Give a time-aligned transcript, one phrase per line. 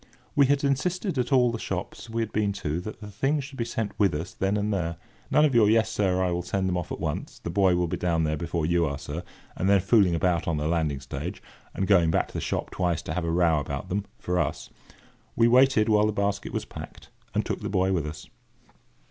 [0.35, 3.59] We had insisted at all the shops we had been to that the things should
[3.59, 4.97] be sent with us then and there.
[5.29, 7.85] None of your "Yes, sir, I will send them off at once: the boy will
[7.85, 9.21] be down there before you are, sir!"
[9.55, 11.39] and then fooling about on the landing stage,
[11.75, 14.71] and going back to the shop twice to have a row about them, for us.
[15.35, 18.25] We waited while the basket was packed, and took the boy with us.